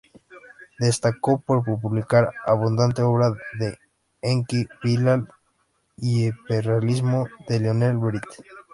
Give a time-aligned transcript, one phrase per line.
[0.79, 3.77] Destacó por publicar abundante obra de
[4.23, 5.27] Enki Bilal
[5.95, 8.23] y el hiperrealismo de Lionel Bret.